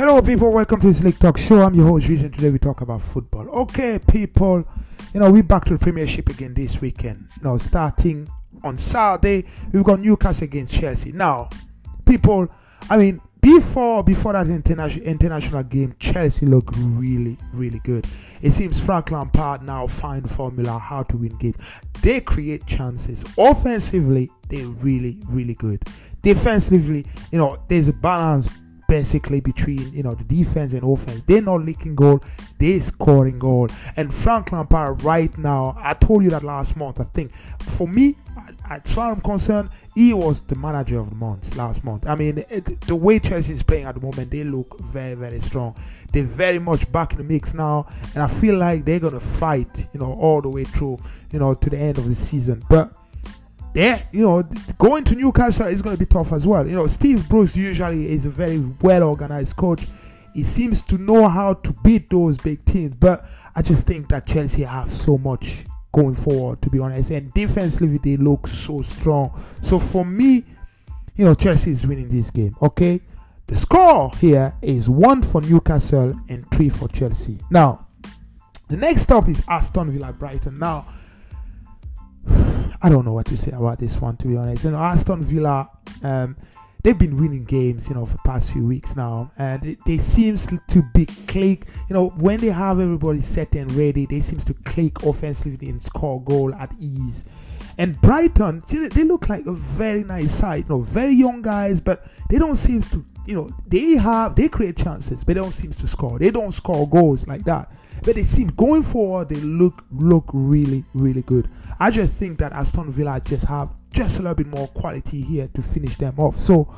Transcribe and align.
Hello, 0.00 0.22
people. 0.22 0.50
Welcome 0.50 0.80
to 0.80 0.86
this 0.86 1.04
League 1.04 1.18
Talk 1.18 1.36
Show. 1.36 1.60
I'm 1.60 1.74
your 1.74 1.86
host, 1.86 2.08
Regent. 2.08 2.34
Today 2.34 2.48
we 2.48 2.58
talk 2.58 2.80
about 2.80 3.02
football. 3.02 3.46
Okay, 3.50 3.98
people. 4.10 4.64
You 5.12 5.20
know, 5.20 5.30
we're 5.30 5.42
back 5.42 5.66
to 5.66 5.74
the 5.74 5.78
Premiership 5.78 6.30
again 6.30 6.54
this 6.54 6.80
weekend. 6.80 7.28
You 7.36 7.44
know, 7.44 7.58
starting 7.58 8.26
on 8.64 8.78
Saturday, 8.78 9.46
we've 9.74 9.84
got 9.84 10.00
Newcastle 10.00 10.46
against 10.46 10.80
Chelsea. 10.80 11.12
Now, 11.12 11.50
people, 12.06 12.48
I 12.88 12.96
mean, 12.96 13.20
before 13.42 14.02
before 14.02 14.32
that 14.32 14.46
international 14.46 15.04
international 15.04 15.64
game, 15.64 15.94
Chelsea 15.98 16.46
looked 16.46 16.74
really 16.78 17.36
really 17.52 17.80
good. 17.80 18.06
It 18.40 18.52
seems 18.52 18.82
Frank 18.82 19.10
Lampard 19.10 19.62
now 19.64 19.86
find 19.86 20.28
formula 20.30 20.78
how 20.78 21.02
to 21.02 21.18
win 21.18 21.36
games. 21.36 21.56
They 22.00 22.22
create 22.22 22.64
chances. 22.64 23.22
Offensively, 23.36 24.30
they're 24.48 24.66
really 24.66 25.20
really 25.28 25.56
good. 25.56 25.82
Defensively, 26.22 27.04
you 27.30 27.38
know, 27.38 27.62
there's 27.68 27.88
a 27.88 27.92
balance 27.92 28.48
basically 28.90 29.40
between 29.40 29.92
you 29.92 30.02
know 30.02 30.16
the 30.16 30.24
defense 30.24 30.72
and 30.72 30.82
offense. 30.82 31.22
They're 31.22 31.40
not 31.40 31.62
leaking 31.62 31.94
goal, 31.94 32.20
they're 32.58 32.80
scoring 32.80 33.38
goal. 33.38 33.68
And 33.96 34.12
Frank 34.12 34.50
Lampard 34.50 35.04
right 35.04 35.36
now, 35.38 35.76
I 35.78 35.94
told 35.94 36.24
you 36.24 36.30
that 36.30 36.42
last 36.42 36.76
month. 36.76 37.00
I 37.00 37.04
think 37.04 37.32
for 37.32 37.86
me, 37.86 38.16
as 38.68 38.92
far 38.92 39.12
as 39.12 39.16
I'm 39.16 39.22
concerned, 39.22 39.70
he 39.94 40.12
was 40.12 40.40
the 40.40 40.56
manager 40.56 40.98
of 40.98 41.10
the 41.10 41.14
month 41.14 41.54
last 41.54 41.84
month. 41.84 42.08
I 42.08 42.16
mean, 42.16 42.44
it, 42.50 42.80
the 42.80 42.96
way 42.96 43.20
Chelsea 43.20 43.52
is 43.52 43.62
playing 43.62 43.84
at 43.84 43.94
the 43.94 44.00
moment, 44.00 44.28
they 44.28 44.42
look 44.42 44.80
very, 44.80 45.14
very 45.14 45.38
strong. 45.38 45.76
They're 46.12 46.24
very 46.24 46.58
much 46.58 46.90
back 46.90 47.12
in 47.12 47.18
the 47.18 47.24
mix 47.24 47.54
now, 47.54 47.86
and 48.14 48.24
I 48.24 48.26
feel 48.26 48.56
like 48.56 48.84
they're 48.84 48.98
gonna 48.98 49.20
fight, 49.20 49.86
you 49.92 50.00
know, 50.00 50.14
all 50.14 50.42
the 50.42 50.50
way 50.50 50.64
through, 50.64 50.98
you 51.30 51.38
know, 51.38 51.54
to 51.54 51.70
the 51.70 51.78
end 51.78 51.98
of 51.98 52.08
the 52.08 52.14
season. 52.16 52.64
But 52.68 52.92
yeah, 53.74 54.02
you 54.12 54.22
know, 54.22 54.42
going 54.78 55.04
to 55.04 55.14
Newcastle 55.14 55.66
is 55.66 55.82
going 55.82 55.94
to 55.94 55.98
be 55.98 56.06
tough 56.06 56.32
as 56.32 56.46
well. 56.46 56.66
You 56.66 56.74
know, 56.74 56.86
Steve 56.86 57.28
Bruce 57.28 57.56
usually 57.56 58.10
is 58.10 58.26
a 58.26 58.30
very 58.30 58.58
well 58.80 59.04
organized 59.04 59.56
coach. 59.56 59.86
He 60.34 60.42
seems 60.42 60.82
to 60.84 60.98
know 60.98 61.28
how 61.28 61.54
to 61.54 61.72
beat 61.84 62.10
those 62.10 62.38
big 62.38 62.64
teams, 62.64 62.94
but 62.96 63.24
I 63.54 63.62
just 63.62 63.86
think 63.86 64.08
that 64.08 64.26
Chelsea 64.26 64.62
have 64.62 64.88
so 64.88 65.18
much 65.18 65.64
going 65.92 66.14
forward, 66.14 66.62
to 66.62 66.70
be 66.70 66.78
honest. 66.78 67.10
And 67.10 67.32
defensively, 67.34 67.98
they 67.98 68.16
look 68.16 68.46
so 68.46 68.80
strong. 68.80 69.32
So 69.60 69.78
for 69.78 70.04
me, 70.04 70.44
you 71.16 71.24
know, 71.24 71.34
Chelsea 71.34 71.72
is 71.72 71.86
winning 71.86 72.08
this 72.08 72.30
game. 72.30 72.56
Okay, 72.62 73.00
the 73.46 73.56
score 73.56 74.10
here 74.16 74.54
is 74.62 74.88
one 74.88 75.22
for 75.22 75.40
Newcastle 75.40 76.14
and 76.28 76.48
three 76.50 76.68
for 76.68 76.88
Chelsea. 76.88 77.40
Now, 77.50 77.86
the 78.68 78.76
next 78.76 79.02
stop 79.02 79.28
is 79.28 79.42
Aston 79.48 79.90
Villa 79.90 80.12
Brighton. 80.12 80.58
Now 80.58 80.86
I 82.82 82.88
don't 82.88 83.04
know 83.04 83.12
what 83.12 83.26
to 83.26 83.36
say 83.36 83.52
about 83.52 83.78
this 83.78 84.00
one 84.00 84.16
to 84.18 84.28
be 84.28 84.36
honest. 84.36 84.64
You 84.64 84.70
know, 84.70 84.78
Aston 84.78 85.22
Villa, 85.22 85.70
um, 86.02 86.36
they've 86.82 86.98
been 86.98 87.20
winning 87.20 87.44
games, 87.44 87.88
you 87.88 87.94
know, 87.94 88.06
for 88.06 88.14
the 88.14 88.22
past 88.24 88.52
few 88.52 88.66
weeks 88.66 88.96
now, 88.96 89.30
and 89.38 89.64
it, 89.66 89.78
they 89.84 89.98
seems 89.98 90.46
to 90.46 90.82
be 90.94 91.06
click. 91.06 91.66
You 91.88 91.94
know, 91.94 92.08
when 92.10 92.40
they 92.40 92.48
have 92.48 92.80
everybody 92.80 93.20
set 93.20 93.54
and 93.54 93.70
ready, 93.72 94.06
they 94.06 94.20
seems 94.20 94.44
to 94.46 94.54
click 94.54 95.02
offensively 95.02 95.68
and 95.68 95.82
score 95.82 96.22
goal 96.22 96.54
at 96.54 96.72
ease. 96.78 97.24
And 97.78 98.00
Brighton, 98.00 98.62
they 98.68 99.04
look 99.04 99.28
like 99.28 99.46
a 99.46 99.52
very 99.52 100.04
nice 100.04 100.32
side. 100.32 100.64
You 100.64 100.76
know, 100.76 100.80
very 100.80 101.12
young 101.12 101.40
guys, 101.42 101.80
but 101.80 102.06
they 102.28 102.38
don't 102.38 102.56
seem 102.56 102.82
to 102.82 103.04
you 103.30 103.36
know, 103.36 103.50
they 103.68 103.96
have 103.96 104.34
they 104.34 104.48
create 104.48 104.76
chances, 104.76 105.22
but 105.22 105.34
they 105.34 105.40
don't 105.40 105.52
seem 105.52 105.70
to 105.70 105.86
score. 105.86 106.18
They 106.18 106.32
don't 106.32 106.50
score 106.50 106.88
goals 106.88 107.28
like 107.28 107.44
that. 107.44 107.72
But 108.02 108.16
they 108.16 108.22
seem 108.22 108.48
going 108.48 108.82
forward, 108.82 109.28
they 109.28 109.36
look 109.36 109.84
look 109.92 110.24
really, 110.32 110.84
really 110.94 111.22
good. 111.22 111.48
I 111.78 111.92
just 111.92 112.16
think 112.16 112.38
that 112.40 112.52
Aston 112.52 112.90
Villa 112.90 113.20
just 113.24 113.46
have 113.46 113.72
just 113.92 114.18
a 114.18 114.22
little 114.22 114.34
bit 114.34 114.48
more 114.48 114.66
quality 114.68 115.20
here 115.20 115.48
to 115.54 115.62
finish 115.62 115.94
them 115.94 116.14
off. 116.18 116.38
So 116.38 116.74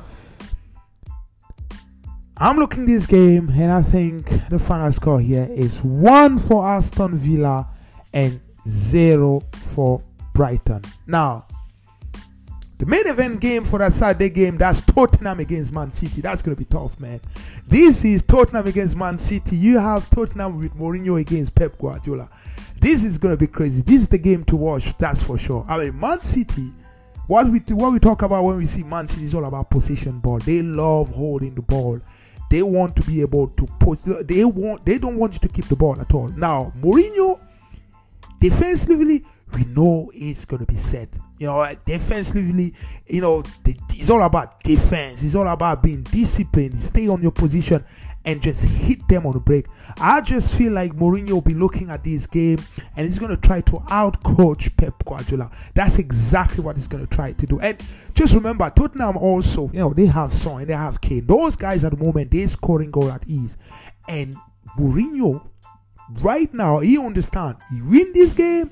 I'm 2.37 2.57
looking 2.57 2.85
this 2.85 3.07
game 3.07 3.49
and 3.49 3.71
I 3.71 3.81
think 3.81 4.27
the 4.49 4.59
final 4.59 4.91
score 4.91 5.19
here 5.19 5.47
is 5.51 5.83
one 5.83 6.37
for 6.37 6.67
Aston 6.67 7.17
Villa 7.17 7.67
and 8.13 8.39
zero 8.67 9.41
for 9.53 10.03
Brighton. 10.33 10.83
Now 11.07 11.47
the 12.83 12.89
main 12.89 13.07
event 13.07 13.39
game 13.39 13.63
for 13.63 13.79
that 13.79 13.93
Saturday 13.93 14.29
game, 14.29 14.57
that's 14.57 14.81
Tottenham 14.81 15.39
against 15.39 15.71
Man 15.71 15.93
City. 15.93 16.19
That's 16.19 16.41
going 16.41 16.53
to 16.53 16.59
be 16.59 16.65
tough, 16.65 16.99
man. 16.99 17.21
This 17.65 18.03
is 18.03 18.21
Tottenham 18.21 18.67
against 18.67 18.97
Man 18.97 19.17
City. 19.17 19.55
You 19.55 19.79
have 19.79 20.09
Tottenham 20.09 20.59
with 20.59 20.75
Mourinho 20.75 21.17
against 21.21 21.55
Pep 21.55 21.77
Guardiola. 21.77 22.29
This 22.81 23.05
is 23.05 23.17
going 23.17 23.33
to 23.33 23.39
be 23.39 23.47
crazy. 23.47 23.83
This 23.83 24.01
is 24.01 24.07
the 24.09 24.17
game 24.17 24.43
to 24.45 24.57
watch, 24.57 24.97
that's 24.97 25.23
for 25.23 25.37
sure. 25.37 25.65
I 25.69 25.77
mean, 25.77 25.97
Man 25.97 26.21
City, 26.23 26.71
what 27.27 27.47
we 27.47 27.59
what 27.73 27.93
we 27.93 27.99
talk 27.99 28.21
about 28.21 28.43
when 28.43 28.57
we 28.57 28.65
see 28.65 28.83
Man 28.83 29.07
City 29.07 29.23
is 29.23 29.33
all 29.33 29.45
about 29.45 29.69
possession 29.69 30.19
ball. 30.19 30.39
They 30.39 30.61
love 30.61 31.09
holding 31.09 31.55
the 31.55 31.61
ball. 31.61 32.01
They 32.49 32.63
want 32.63 32.97
to 32.97 33.03
be 33.03 33.21
able 33.21 33.47
to 33.47 33.65
put. 33.79 33.99
They 34.27 34.43
want. 34.43 34.85
They 34.85 34.97
don't 34.97 35.15
want 35.15 35.35
you 35.35 35.39
to 35.39 35.47
keep 35.47 35.69
the 35.69 35.77
ball 35.77 36.01
at 36.01 36.13
all. 36.13 36.27
Now, 36.27 36.73
Mourinho, 36.81 37.39
defensively, 38.41 39.23
we 39.55 39.65
know 39.65 40.11
it's 40.13 40.45
going 40.45 40.65
to 40.65 40.65
be 40.65 40.77
set. 40.77 41.09
You 41.37 41.47
know, 41.47 41.75
defensively, 41.85 42.73
you 43.07 43.21
know, 43.21 43.43
it's 43.65 44.09
all 44.09 44.23
about 44.23 44.63
defense. 44.63 45.23
It's 45.23 45.35
all 45.35 45.47
about 45.47 45.83
being 45.83 46.03
disciplined, 46.03 46.79
stay 46.79 47.07
on 47.07 47.21
your 47.21 47.31
position, 47.31 47.83
and 48.25 48.41
just 48.41 48.65
hit 48.65 49.05
them 49.07 49.25
on 49.25 49.33
the 49.33 49.39
break. 49.39 49.67
I 49.99 50.21
just 50.21 50.57
feel 50.57 50.71
like 50.71 50.93
Mourinho 50.93 51.31
will 51.31 51.41
be 51.41 51.53
looking 51.53 51.89
at 51.89 52.03
this 52.03 52.25
game 52.25 52.59
and 52.95 53.05
he's 53.05 53.19
going 53.19 53.35
to 53.35 53.37
try 53.37 53.61
to 53.61 53.71
outcoach 53.89 54.75
Pep 54.77 55.03
Guardiola. 55.05 55.51
That's 55.73 55.99
exactly 55.99 56.63
what 56.63 56.77
he's 56.77 56.87
going 56.87 57.05
to 57.05 57.15
try 57.15 57.33
to 57.33 57.45
do. 57.45 57.59
And 57.59 57.77
just 58.13 58.33
remember, 58.33 58.69
Tottenham 58.69 59.17
also, 59.17 59.67
you 59.73 59.79
know, 59.79 59.93
they 59.93 60.05
have 60.05 60.31
Son 60.31 60.61
and 60.61 60.69
they 60.69 60.73
have 60.73 61.01
Kane. 61.01 61.25
Those 61.25 61.55
guys 61.55 61.83
at 61.83 61.91
the 61.91 62.03
moment, 62.03 62.31
they're 62.31 62.47
scoring 62.47 62.91
goal 62.91 63.11
at 63.11 63.27
ease. 63.27 63.57
And 64.07 64.35
Mourinho, 64.79 65.45
right 66.21 66.53
now, 66.53 66.79
he 66.79 66.97
understand. 66.97 67.57
He 67.73 67.81
win 67.81 68.13
this 68.13 68.33
game, 68.33 68.69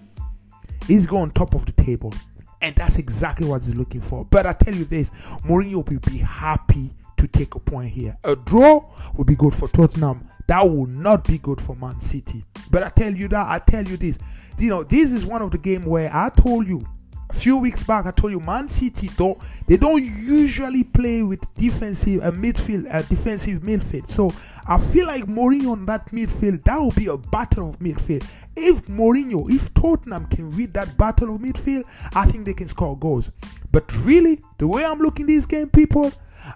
he's 0.87 1.05
going 1.05 1.31
top 1.31 1.55
of 1.55 1.65
the 1.65 1.71
table. 1.73 2.13
And 2.61 2.75
that's 2.75 2.99
exactly 2.99 3.47
what 3.47 3.63
he's 3.63 3.75
looking 3.75 4.01
for. 4.01 4.25
But 4.25 4.45
I 4.45 4.53
tell 4.53 4.75
you 4.75 4.85
this, 4.85 5.09
Mourinho 5.45 5.87
will 5.87 5.99
be 5.99 6.17
happy 6.19 6.91
to 7.17 7.27
take 7.27 7.55
a 7.55 7.59
point 7.59 7.89
here. 7.89 8.15
A 8.23 8.35
draw 8.35 8.83
will 9.15 9.25
be 9.25 9.35
good 9.35 9.55
for 9.55 9.67
Tottenham. 9.67 10.27
That 10.47 10.63
will 10.63 10.87
not 10.87 11.23
be 11.23 11.37
good 11.37 11.59
for 11.61 11.75
Man 11.75 11.99
City. 11.99 12.43
But 12.69 12.83
I 12.83 12.89
tell 12.89 13.13
you 13.13 13.27
that, 13.29 13.47
I 13.47 13.59
tell 13.59 13.87
you 13.87 13.97
this. 13.97 14.19
You 14.59 14.69
know, 14.69 14.83
this 14.83 15.11
is 15.11 15.25
one 15.25 15.41
of 15.41 15.51
the 15.51 15.57
game 15.57 15.85
where 15.85 16.11
I 16.13 16.29
told 16.29 16.67
you 16.67 16.85
a 17.31 17.33
few 17.33 17.57
weeks 17.57 17.83
back, 17.83 18.05
I 18.05 18.11
told 18.11 18.33
you 18.33 18.39
Man 18.39 18.67
City 18.67 19.09
don't 19.15 19.37
they 19.67 19.77
don't 19.77 20.03
usually 20.03 20.83
play 20.83 21.23
with 21.23 21.41
defensive 21.55 22.21
uh, 22.23 22.31
midfield, 22.31 22.93
uh, 22.93 23.01
defensive 23.03 23.61
midfield. 23.61 24.07
So 24.07 24.31
I 24.67 24.77
feel 24.77 25.07
like 25.07 25.25
Mourinho 25.25 25.71
on 25.71 25.85
that 25.85 26.07
midfield, 26.07 26.63
that 26.63 26.77
will 26.77 26.91
be 26.91 27.07
a 27.07 27.17
battle 27.17 27.69
of 27.69 27.79
midfield. 27.79 28.25
If 28.55 28.83
Mourinho, 28.87 29.49
if 29.49 29.73
Tottenham 29.73 30.25
can 30.25 30.55
win 30.55 30.71
that 30.73 30.97
battle 30.97 31.35
of 31.35 31.41
midfield, 31.41 31.83
I 32.15 32.25
think 32.25 32.45
they 32.45 32.53
can 32.53 32.67
score 32.67 32.97
goals. 32.97 33.31
But 33.71 33.91
really, 34.05 34.39
the 34.57 34.67
way 34.67 34.83
I'm 34.83 34.99
looking 34.99 35.25
this 35.25 35.45
game, 35.45 35.69
people, 35.69 36.11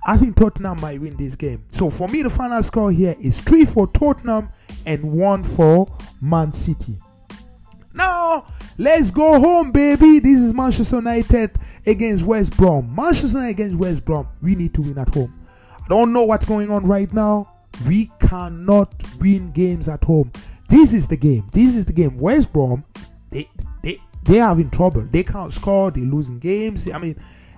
I 0.05 0.17
think 0.17 0.35
Tottenham 0.35 0.81
might 0.81 0.99
win 0.99 1.15
this 1.15 1.35
game. 1.35 1.63
So 1.69 1.89
for 1.89 2.09
me, 2.09 2.21
the 2.21 2.29
final 2.29 2.61
score 2.63 2.91
here 2.91 3.15
is 3.19 3.39
three 3.39 3.65
for 3.65 3.87
Tottenham 3.87 4.49
and 4.85 5.13
one 5.13 5.43
for 5.43 5.87
Man 6.21 6.51
City. 6.51 6.97
Now, 7.95 8.45
let's 8.77 9.09
go 9.09 9.39
home, 9.39 9.71
baby. 9.71 10.19
This 10.19 10.41
is 10.41 10.53
Manchester 10.53 10.97
United 10.97 11.51
against 11.87 12.25
West 12.25 12.55
Brom. 12.57 12.93
Manchester 12.93 13.37
United 13.37 13.51
against 13.51 13.79
West 13.79 14.05
Brom. 14.05 14.27
We 14.41 14.55
need 14.55 14.73
to 14.73 14.81
win 14.81 14.97
at 14.97 15.13
home. 15.13 15.33
I 15.83 15.87
don't 15.87 16.11
know 16.11 16.23
what's 16.23 16.45
going 16.45 16.69
on 16.69 16.85
right 16.85 17.11
now. 17.13 17.51
We 17.87 18.11
cannot 18.19 18.93
win 19.19 19.51
games 19.51 19.87
at 19.87 20.03
home. 20.03 20.31
This 20.67 20.93
is 20.93 21.07
the 21.07 21.17
game. 21.17 21.49
This 21.53 21.75
is 21.75 21.85
the 21.85 21.93
game. 21.93 22.17
West 22.17 22.51
Brom, 22.51 22.83
they 23.29 23.49
they 23.81 23.99
they 24.23 24.39
are 24.39 24.59
in 24.59 24.69
trouble. 24.69 25.01
They 25.03 25.23
can't 25.23 25.53
score. 25.53 25.91
They're 25.91 26.03
losing 26.03 26.39
games. 26.39 26.89
I 26.89 26.97
mean, 26.97 27.17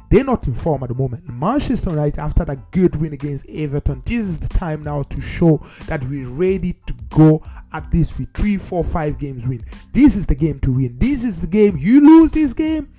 they're 0.09 0.23
not 0.23 0.47
in 0.47 0.53
form 0.53 0.83
at 0.83 0.89
the 0.89 0.95
moment. 0.95 1.27
Manchester 1.27 1.89
United, 1.89 2.19
after 2.19 2.45
that 2.45 2.71
good 2.71 2.95
win 2.95 3.13
against 3.13 3.45
Everton, 3.49 4.01
this 4.05 4.23
is 4.23 4.39
the 4.39 4.49
time 4.49 4.83
now 4.83 5.03
to 5.03 5.21
show 5.21 5.57
that 5.87 6.03
we're 6.05 6.27
ready 6.29 6.73
to 6.85 6.93
go 7.09 7.43
at 7.73 7.91
least 7.93 8.17
with 8.17 8.31
three, 8.33 8.57
four, 8.57 8.83
five 8.83 9.19
games 9.19 9.47
win. 9.47 9.63
This 9.91 10.15
is 10.15 10.25
the 10.25 10.35
game 10.35 10.59
to 10.61 10.71
win. 10.71 10.97
This 10.97 11.23
is 11.23 11.41
the 11.41 11.47
game. 11.47 11.75
You 11.77 12.01
lose 12.01 12.31
this 12.31 12.53
game, 12.53 12.89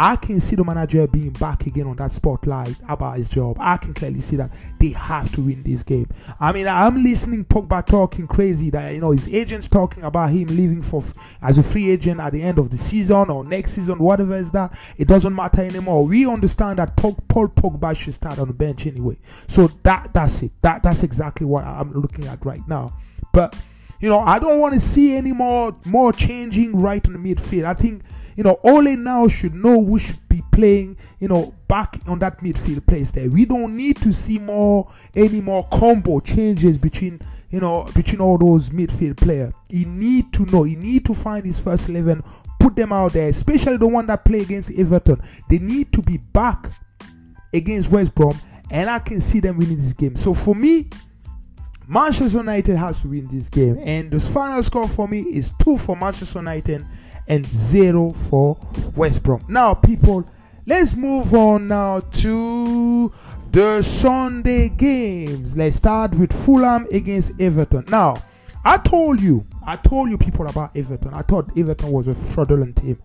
I 0.00 0.14
can 0.14 0.38
see 0.38 0.54
the 0.54 0.64
manager 0.64 1.08
being 1.08 1.30
back 1.30 1.66
again 1.66 1.88
on 1.88 1.96
that 1.96 2.12
spotlight 2.12 2.76
about 2.88 3.16
his 3.16 3.28
job. 3.30 3.56
I 3.58 3.76
can 3.78 3.94
clearly 3.94 4.20
see 4.20 4.36
that 4.36 4.52
they 4.78 4.90
have 4.90 5.30
to 5.32 5.40
win 5.40 5.64
this 5.64 5.82
game. 5.82 6.06
I 6.38 6.52
mean, 6.52 6.68
I'm 6.68 7.02
listening 7.02 7.44
Pogba 7.44 7.84
talking 7.84 8.28
crazy 8.28 8.70
that 8.70 8.94
you 8.94 9.00
know 9.00 9.10
his 9.10 9.26
agents 9.26 9.66
talking 9.66 10.04
about 10.04 10.30
him 10.30 10.46
leaving 10.48 10.82
for 10.82 11.02
as 11.42 11.58
a 11.58 11.64
free 11.64 11.90
agent 11.90 12.20
at 12.20 12.32
the 12.32 12.40
end 12.40 12.60
of 12.60 12.70
the 12.70 12.78
season 12.78 13.28
or 13.28 13.44
next 13.44 13.72
season, 13.72 13.98
whatever 13.98 14.36
is 14.36 14.52
that. 14.52 14.78
It 14.96 15.08
doesn't 15.08 15.34
matter 15.34 15.62
anymore. 15.62 16.06
We 16.06 16.28
understand 16.30 16.78
that 16.78 16.96
Paul 16.96 17.16
Pogba 17.16 17.96
should 17.96 18.14
start 18.14 18.38
on 18.38 18.46
the 18.46 18.54
bench 18.54 18.86
anyway. 18.86 19.16
So 19.48 19.66
that 19.82 20.14
that's 20.14 20.44
it. 20.44 20.52
That 20.62 20.84
that's 20.84 21.02
exactly 21.02 21.44
what 21.44 21.64
I'm 21.64 21.90
looking 21.90 22.28
at 22.28 22.44
right 22.46 22.62
now. 22.68 22.92
But 23.32 23.56
you 24.00 24.08
know, 24.08 24.20
I 24.20 24.38
don't 24.38 24.60
want 24.60 24.74
to 24.74 24.80
see 24.80 25.16
any 25.16 25.32
more 25.32 25.72
more 25.84 26.12
changing 26.12 26.80
right 26.80 27.04
in 27.04 27.14
the 27.14 27.18
midfield. 27.18 27.64
I 27.64 27.74
think 27.74 28.02
you 28.38 28.44
know, 28.44 28.56
Ole 28.62 28.94
now 28.94 29.26
should 29.26 29.52
know 29.52 29.84
who 29.84 29.98
should 29.98 30.28
be 30.28 30.44
playing, 30.52 30.96
you 31.18 31.26
know, 31.26 31.52
back 31.66 31.98
on 32.06 32.20
that 32.20 32.38
midfield 32.38 32.86
place 32.86 33.10
there. 33.10 33.28
We 33.28 33.44
don't 33.44 33.76
need 33.76 34.00
to 34.02 34.12
see 34.12 34.38
more 34.38 34.88
any 35.16 35.40
more 35.40 35.66
combo 35.72 36.20
changes 36.20 36.78
between 36.78 37.20
you 37.50 37.58
know 37.58 37.90
between 37.96 38.20
all 38.20 38.38
those 38.38 38.70
midfield 38.70 39.16
players. 39.16 39.52
He 39.68 39.86
need 39.86 40.32
to 40.34 40.46
know. 40.46 40.62
He 40.62 40.76
need 40.76 41.04
to 41.06 41.14
find 41.14 41.44
his 41.44 41.58
first 41.58 41.88
eleven, 41.88 42.22
put 42.60 42.76
them 42.76 42.92
out 42.92 43.14
there, 43.14 43.28
especially 43.28 43.76
the 43.76 43.88
one 43.88 44.06
that 44.06 44.24
play 44.24 44.42
against 44.42 44.70
Everton. 44.78 45.20
They 45.50 45.58
need 45.58 45.92
to 45.94 46.00
be 46.00 46.18
back 46.18 46.70
against 47.52 47.90
West 47.90 48.14
Brom, 48.14 48.40
and 48.70 48.88
I 48.88 49.00
can 49.00 49.20
see 49.20 49.40
them 49.40 49.58
winning 49.58 49.78
this 49.78 49.94
game. 49.94 50.14
So 50.14 50.32
for 50.32 50.54
me, 50.54 50.90
Manchester 51.88 52.38
United 52.38 52.76
has 52.76 53.02
to 53.02 53.08
win 53.08 53.26
this 53.28 53.48
game, 53.48 53.78
and 53.82 54.10
the 54.10 54.20
final 54.20 54.62
score 54.62 54.86
for 54.86 55.08
me 55.08 55.20
is 55.20 55.52
two 55.58 55.78
for 55.78 55.96
Manchester 55.96 56.38
United 56.38 56.86
and 57.26 57.46
zero 57.46 58.12
for 58.12 58.58
West 58.94 59.22
Brom. 59.22 59.44
Now, 59.48 59.74
people 59.74 60.28
Let's 60.68 60.94
move 60.94 61.32
on 61.32 61.68
now 61.68 62.00
to 62.00 63.10
the 63.52 63.80
Sunday 63.80 64.68
games. 64.68 65.56
Let's 65.56 65.76
start 65.76 66.14
with 66.18 66.30
Fulham 66.30 66.86
against 66.92 67.40
Everton. 67.40 67.86
Now, 67.88 68.22
I 68.66 68.76
told 68.76 69.18
you, 69.18 69.46
I 69.66 69.76
told 69.76 70.10
you 70.10 70.18
people 70.18 70.46
about 70.46 70.76
Everton. 70.76 71.14
I 71.14 71.22
thought 71.22 71.56
Everton 71.56 71.90
was 71.90 72.06
a 72.06 72.14
fraudulent 72.14 72.76
team. 72.76 72.98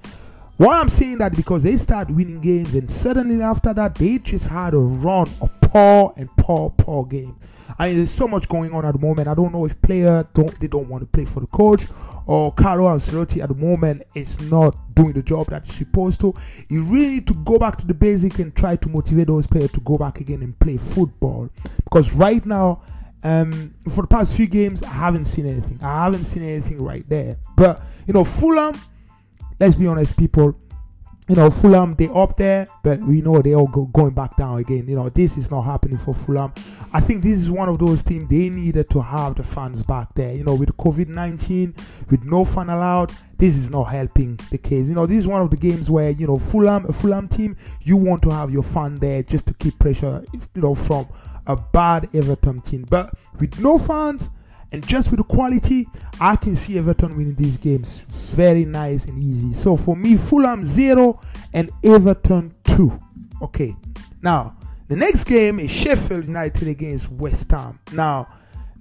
Why 0.57 0.81
I'm 0.81 0.89
saying 0.89 1.19
that 1.19 1.37
because 1.37 1.63
they 1.63 1.77
start 1.77 2.11
winning 2.11 2.41
games 2.41 2.73
and 2.75 2.91
suddenly 2.91 3.41
after 3.41 3.73
that 3.75 3.95
they 3.95 4.17
just 4.17 4.49
had 4.49 4.73
a 4.73 4.79
run, 4.79 5.29
a 5.41 5.47
poor 5.73 6.13
and 6.17 6.29
poor, 6.37 6.69
poor 6.69 7.05
game. 7.05 7.35
I 7.79 7.87
mean, 7.87 7.97
there's 7.97 8.11
so 8.11 8.27
much 8.27 8.47
going 8.47 8.73
on 8.73 8.85
at 8.85 8.93
the 8.93 8.99
moment. 8.99 9.27
I 9.27 9.33
don't 9.33 9.51
know 9.51 9.65
if 9.65 9.81
player 9.81 10.27
don't 10.33 10.57
they 10.59 10.67
don't 10.67 10.87
want 10.87 11.01
to 11.01 11.07
play 11.07 11.25
for 11.25 11.39
the 11.39 11.47
coach 11.47 11.85
or 12.27 12.53
Carlo 12.53 12.85
Ancelotti 12.85 13.41
at 13.41 13.49
the 13.49 13.55
moment 13.55 14.03
is 14.13 14.39
not 14.41 14.75
doing 14.93 15.13
the 15.13 15.23
job 15.23 15.47
that 15.47 15.65
he's 15.65 15.75
supposed 15.75 16.21
to. 16.21 16.33
You 16.69 16.83
really 16.83 17.09
need 17.09 17.27
to 17.27 17.33
go 17.33 17.57
back 17.57 17.77
to 17.77 17.87
the 17.87 17.93
basic 17.93 18.37
and 18.39 18.55
try 18.55 18.75
to 18.75 18.89
motivate 18.89 19.27
those 19.27 19.47
players 19.47 19.71
to 19.71 19.79
go 19.81 19.97
back 19.97 20.19
again 20.19 20.43
and 20.43 20.57
play 20.59 20.77
football. 20.77 21.49
Because 21.83 22.13
right 22.13 22.45
now, 22.45 22.83
um, 23.23 23.73
for 23.93 24.01
the 24.01 24.07
past 24.07 24.37
few 24.37 24.47
games, 24.47 24.83
I 24.83 24.89
haven't 24.89 25.25
seen 25.25 25.47
anything. 25.47 25.79
I 25.81 26.03
haven't 26.03 26.25
seen 26.25 26.43
anything 26.43 26.81
right 26.81 27.07
there. 27.09 27.37
But 27.55 27.81
you 28.05 28.13
know, 28.13 28.23
Fulham 28.23 28.79
let's 29.59 29.75
be 29.75 29.87
honest, 29.87 30.17
people. 30.17 30.55
You 31.29 31.37
know, 31.37 31.49
Fulham, 31.49 31.95
they 31.95 32.09
up 32.09 32.35
there, 32.35 32.67
but 32.83 32.99
we 32.99 33.21
know 33.21 33.41
they 33.41 33.55
all 33.55 33.67
go, 33.67 33.85
going 33.85 34.13
back 34.13 34.35
down 34.35 34.59
again. 34.59 34.89
You 34.89 34.97
know, 34.97 35.07
this 35.07 35.37
is 35.37 35.49
not 35.49 35.61
happening 35.61 35.97
for 35.97 36.13
Fulham. 36.13 36.51
I 36.91 36.99
think 36.99 37.23
this 37.23 37.39
is 37.39 37.49
one 37.49 37.69
of 37.69 37.79
those 37.79 38.03
teams 38.03 38.27
they 38.27 38.49
needed 38.49 38.89
to 38.89 39.01
have 39.01 39.35
the 39.35 39.43
fans 39.43 39.83
back 39.83 40.13
there. 40.15 40.33
You 40.33 40.43
know, 40.43 40.55
with 40.55 40.75
COVID 40.75 41.07
19, 41.07 41.73
with 42.09 42.25
no 42.25 42.43
fan 42.43 42.69
allowed, 42.69 43.13
this 43.37 43.55
is 43.55 43.69
not 43.69 43.85
helping 43.85 44.37
the 44.51 44.57
case. 44.57 44.89
You 44.89 44.95
know, 44.95 45.05
this 45.05 45.19
is 45.19 45.27
one 45.27 45.41
of 45.41 45.49
the 45.49 45.55
games 45.55 45.89
where, 45.89 46.09
you 46.09 46.27
know, 46.27 46.37
Fulham, 46.37 46.85
a 46.87 46.91
Fulham 46.91 47.29
team, 47.29 47.55
you 47.81 47.95
want 47.95 48.21
to 48.23 48.29
have 48.29 48.51
your 48.51 48.63
fan 48.63 48.99
there 48.99 49.23
just 49.23 49.47
to 49.47 49.53
keep 49.53 49.79
pressure, 49.79 50.25
you 50.33 50.61
know, 50.61 50.75
from 50.75 51.07
a 51.47 51.55
bad 51.55 52.09
Everton 52.13 52.59
team. 52.59 52.85
But 52.89 53.13
with 53.39 53.57
no 53.59 53.77
fans, 53.77 54.29
and 54.73 54.85
just 54.87 55.11
with 55.11 55.19
the 55.19 55.23
quality, 55.23 55.87
I 56.19 56.35
can 56.35 56.55
see 56.55 56.79
Everton 56.79 57.15
winning 57.15 57.35
these 57.35 57.57
games 57.57 57.99
very 58.35 58.65
nice 58.65 59.05
and 59.05 59.17
easy. 59.19 59.53
So 59.53 59.77
for 59.77 59.95
me, 59.95 60.17
Fulham 60.17 60.65
0 60.65 61.21
and 61.53 61.69
Everton 61.83 62.55
2. 62.63 62.99
Okay. 63.43 63.75
Now, 64.23 64.57
the 64.87 64.95
next 64.95 65.25
game 65.25 65.59
is 65.59 65.71
Sheffield 65.71 66.25
United 66.25 66.67
against 66.67 67.11
West 67.11 67.51
Ham. 67.51 67.79
Now, 67.91 68.27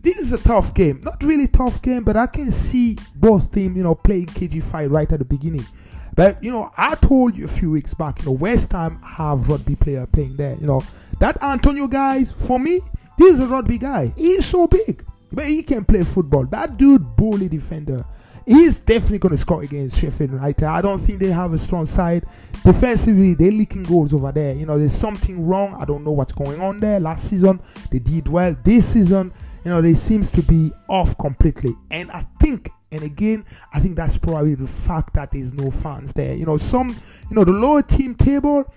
this 0.00 0.18
is 0.18 0.32
a 0.32 0.38
tough 0.38 0.72
game. 0.74 1.02
Not 1.02 1.22
really 1.22 1.46
tough 1.46 1.82
game, 1.82 2.04
but 2.04 2.16
I 2.16 2.26
can 2.26 2.50
see 2.50 2.96
both 3.14 3.52
teams, 3.52 3.76
you 3.76 3.82
know, 3.82 3.94
playing 3.94 4.26
KG 4.26 4.62
fight 4.62 4.90
right 4.90 5.12
at 5.12 5.18
the 5.18 5.24
beginning. 5.26 5.66
But 6.14 6.42
you 6.42 6.50
know, 6.50 6.70
I 6.76 6.94
told 6.96 7.36
you 7.36 7.44
a 7.44 7.48
few 7.48 7.70
weeks 7.70 7.94
back, 7.94 8.20
you 8.20 8.26
know, 8.26 8.32
West 8.32 8.72
Ham 8.72 9.00
have 9.02 9.48
rugby 9.48 9.76
player 9.76 10.06
playing 10.06 10.36
there. 10.36 10.56
You 10.56 10.66
know, 10.66 10.82
that 11.20 11.42
Antonio 11.42 11.86
guys, 11.86 12.32
for 12.32 12.58
me, 12.58 12.80
this 13.18 13.34
is 13.34 13.40
a 13.40 13.46
rugby 13.46 13.78
guy. 13.78 14.12
He's 14.16 14.44
so 14.44 14.66
big. 14.66 15.04
But 15.32 15.44
he 15.44 15.62
can 15.62 15.84
play 15.84 16.04
football. 16.04 16.46
That 16.46 16.76
dude, 16.76 17.16
bully 17.16 17.48
defender. 17.48 18.04
He's 18.46 18.80
definitely 18.80 19.18
going 19.18 19.30
to 19.32 19.38
score 19.38 19.62
against 19.62 20.00
Sheffield 20.00 20.32
United. 20.32 20.64
I 20.64 20.82
don't 20.82 20.98
think 20.98 21.20
they 21.20 21.28
have 21.28 21.52
a 21.52 21.58
strong 21.58 21.86
side. 21.86 22.24
Defensively, 22.64 23.34
they're 23.34 23.52
leaking 23.52 23.84
goals 23.84 24.12
over 24.12 24.32
there. 24.32 24.54
You 24.54 24.66
know, 24.66 24.78
there's 24.78 24.96
something 24.96 25.46
wrong. 25.46 25.76
I 25.78 25.84
don't 25.84 26.02
know 26.02 26.10
what's 26.10 26.32
going 26.32 26.60
on 26.60 26.80
there. 26.80 26.98
Last 26.98 27.28
season, 27.28 27.60
they 27.90 28.00
did 28.00 28.28
well. 28.28 28.56
This 28.64 28.94
season, 28.94 29.32
you 29.64 29.70
know, 29.70 29.80
they 29.80 29.94
seems 29.94 30.32
to 30.32 30.42
be 30.42 30.72
off 30.88 31.16
completely. 31.18 31.74
And 31.90 32.10
I 32.10 32.22
think 32.40 32.68
and 32.92 33.02
again, 33.02 33.44
I 33.72 33.80
think 33.80 33.96
that's 33.96 34.18
probably 34.18 34.54
the 34.54 34.66
fact 34.66 35.14
that 35.14 35.32
there's 35.32 35.54
no 35.54 35.70
fans 35.70 36.12
there. 36.12 36.34
You 36.34 36.44
know, 36.44 36.58
some, 36.58 36.90
you 37.30 37.34
know, 37.34 37.42
the 37.42 37.52
lower 37.52 37.80
team 37.80 38.14
table, 38.14 38.70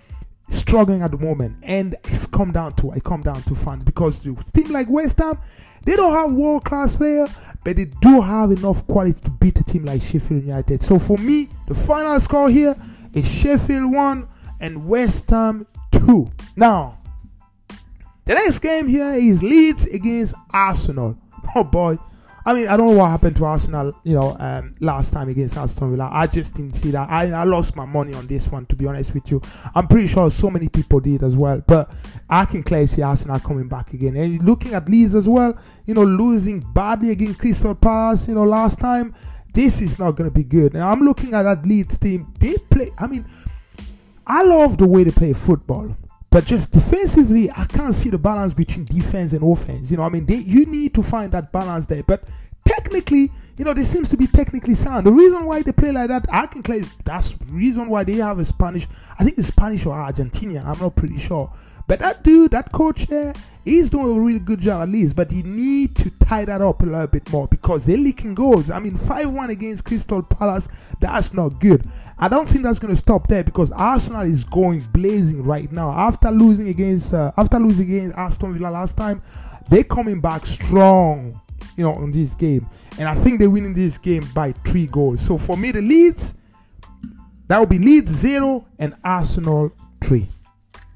struggling 0.48 1.02
at 1.02 1.10
the 1.10 1.18
moment, 1.18 1.56
and 1.62 1.94
it's 2.04 2.26
come 2.26 2.52
down 2.52 2.72
to 2.74 2.92
it 2.92 3.02
come 3.04 3.22
down 3.22 3.42
to 3.42 3.54
fans 3.54 3.84
because 3.84 4.22
the 4.22 4.34
team 4.52 4.72
like 4.72 4.88
West 4.88 5.18
Ham, 5.18 5.38
they 5.84 5.96
don't 5.96 6.12
have 6.12 6.32
world 6.32 6.64
class 6.64 6.96
player, 6.96 7.26
but 7.64 7.76
they 7.76 7.86
do 8.00 8.20
have 8.20 8.50
enough 8.50 8.86
quality 8.86 9.20
to 9.20 9.30
beat 9.30 9.58
a 9.58 9.64
team 9.64 9.84
like 9.84 10.02
Sheffield 10.02 10.42
United. 10.42 10.82
So 10.82 10.98
for 10.98 11.18
me, 11.18 11.48
the 11.66 11.74
final 11.74 12.18
score 12.20 12.48
here 12.48 12.74
is 13.14 13.40
Sheffield 13.40 13.92
one 13.92 14.28
and 14.60 14.86
West 14.86 15.30
Ham 15.30 15.66
two. 15.90 16.30
Now, 16.56 16.98
the 18.24 18.34
next 18.34 18.58
game 18.60 18.88
here 18.88 19.12
is 19.12 19.42
Leeds 19.42 19.86
against 19.86 20.34
Arsenal. 20.50 21.18
Oh 21.54 21.62
boy, 21.62 21.96
I 22.46 22.54
mean, 22.54 22.68
I 22.68 22.76
don't 22.76 22.92
know 22.92 22.98
what 22.98 23.10
happened 23.10 23.34
to 23.36 23.44
Arsenal, 23.44 23.92
you 24.04 24.14
know, 24.14 24.36
um, 24.38 24.72
last 24.80 25.12
time 25.12 25.28
against 25.28 25.56
Aston 25.56 25.90
Villa. 25.90 26.08
I 26.12 26.28
just 26.28 26.54
didn't 26.54 26.74
see 26.74 26.92
that. 26.92 27.10
I, 27.10 27.32
I 27.32 27.42
lost 27.42 27.74
my 27.74 27.84
money 27.84 28.14
on 28.14 28.24
this 28.26 28.46
one, 28.46 28.66
to 28.66 28.76
be 28.76 28.86
honest 28.86 29.14
with 29.14 29.32
you. 29.32 29.42
I'm 29.74 29.88
pretty 29.88 30.06
sure 30.06 30.30
so 30.30 30.48
many 30.48 30.68
people 30.68 31.00
did 31.00 31.24
as 31.24 31.34
well. 31.34 31.60
But 31.66 31.92
I 32.30 32.44
can 32.44 32.62
clearly 32.62 32.86
see 32.86 33.02
Arsenal 33.02 33.40
coming 33.40 33.66
back 33.66 33.94
again. 33.94 34.16
And 34.16 34.40
looking 34.44 34.74
at 34.74 34.88
Leeds 34.88 35.16
as 35.16 35.28
well, 35.28 35.58
you 35.86 35.94
know, 35.94 36.04
losing 36.04 36.60
badly 36.60 37.10
against 37.10 37.40
Crystal 37.40 37.74
Palace, 37.74 38.28
you 38.28 38.34
know, 38.36 38.44
last 38.44 38.78
time. 38.78 39.12
This 39.52 39.80
is 39.80 39.98
not 39.98 40.12
going 40.12 40.30
to 40.30 40.34
be 40.34 40.44
good. 40.44 40.74
And 40.74 40.84
I'm 40.84 41.00
looking 41.00 41.34
at 41.34 41.42
that 41.42 41.66
Leeds 41.66 41.98
team. 41.98 42.32
They 42.38 42.54
play, 42.70 42.90
I 42.96 43.08
mean, 43.08 43.24
I 44.24 44.44
love 44.44 44.78
the 44.78 44.86
way 44.86 45.02
they 45.02 45.10
play 45.10 45.32
football. 45.32 45.96
But 46.36 46.44
just 46.44 46.70
defensively, 46.70 47.50
I 47.50 47.64
can't 47.64 47.94
see 47.94 48.10
the 48.10 48.18
balance 48.18 48.52
between 48.52 48.84
defense 48.84 49.32
and 49.32 49.42
offense. 49.42 49.90
You 49.90 49.96
know, 49.96 50.02
I 50.02 50.10
mean, 50.10 50.26
they, 50.26 50.36
you 50.36 50.66
need 50.66 50.92
to 50.96 51.02
find 51.02 51.32
that 51.32 51.50
balance 51.50 51.86
there. 51.86 52.02
But 52.02 52.24
technically, 52.62 53.30
you 53.56 53.64
know, 53.64 53.72
they 53.72 53.84
seems 53.84 54.10
to 54.10 54.18
be 54.18 54.26
technically 54.26 54.74
sound. 54.74 55.06
The 55.06 55.12
reason 55.12 55.46
why 55.46 55.62
they 55.62 55.72
play 55.72 55.92
like 55.92 56.08
that, 56.08 56.26
I 56.30 56.44
can 56.44 56.62
claim 56.62 56.84
that's 57.06 57.38
reason 57.46 57.88
why 57.88 58.04
they 58.04 58.16
have 58.16 58.38
a 58.38 58.44
Spanish. 58.44 58.86
I 59.18 59.24
think 59.24 59.38
it's 59.38 59.48
Spanish 59.48 59.86
or 59.86 59.94
Argentinian. 59.96 60.66
I'm 60.66 60.78
not 60.78 60.94
pretty 60.94 61.16
sure. 61.16 61.50
But 61.86 62.00
that 62.00 62.22
dude, 62.22 62.50
that 62.50 62.70
coach 62.70 63.06
there, 63.06 63.32
he's 63.66 63.90
doing 63.90 64.16
a 64.16 64.20
really 64.20 64.38
good 64.38 64.60
job 64.60 64.82
at 64.82 64.88
least. 64.88 65.14
But 65.14 65.30
he 65.30 65.42
need 65.42 65.94
to 65.96 66.10
tie 66.20 66.46
that 66.46 66.62
up 66.62 66.80
a 66.80 66.86
little 66.86 67.06
bit 67.06 67.30
more 67.30 67.46
because 67.48 67.84
they're 67.84 67.98
leaking 67.98 68.34
goals. 68.34 68.70
I 68.70 68.78
mean, 68.78 68.94
5-1 68.94 69.50
against 69.50 69.84
Crystal 69.84 70.22
Palace, 70.22 70.94
that's 71.00 71.34
not 71.34 71.60
good. 71.60 71.84
I 72.18 72.28
don't 72.28 72.48
think 72.48 72.62
that's 72.64 72.78
going 72.78 72.94
to 72.94 72.96
stop 72.96 73.26
there 73.26 73.44
because 73.44 73.70
Arsenal 73.72 74.22
is 74.22 74.44
going 74.44 74.80
blazing 74.92 75.42
right 75.42 75.70
now. 75.70 75.90
After 75.90 76.30
losing 76.30 76.68
against 76.68 77.12
uh, 77.12 77.32
after 77.36 77.58
losing 77.58 77.90
against 77.90 78.16
Aston 78.16 78.54
Villa 78.54 78.70
last 78.70 78.96
time, 78.96 79.20
they're 79.68 79.84
coming 79.84 80.20
back 80.20 80.46
strong 80.46 81.38
you 81.76 81.84
know, 81.84 82.02
in 82.02 82.10
this 82.10 82.34
game. 82.34 82.66
And 82.98 83.08
I 83.08 83.14
think 83.14 83.38
they're 83.38 83.50
winning 83.50 83.74
this 83.74 83.98
game 83.98 84.26
by 84.34 84.52
three 84.52 84.86
goals. 84.86 85.20
So 85.20 85.36
for 85.36 85.56
me, 85.56 85.72
the 85.72 85.82
Leeds, 85.82 86.34
that 87.48 87.58
will 87.58 87.66
be 87.66 87.78
Leeds 87.78 88.10
zero 88.10 88.66
and 88.78 88.94
Arsenal 89.04 89.72
three. 90.02 90.28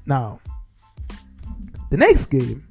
Now, 0.05 0.39
the 1.91 1.97
next 1.97 2.27
game 2.27 2.65